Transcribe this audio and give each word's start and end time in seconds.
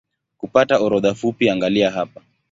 Kupata 0.37 0.79
orodha 0.79 1.13
fupi 1.13 1.49
angalia 1.49 1.91
hapa 1.91 2.21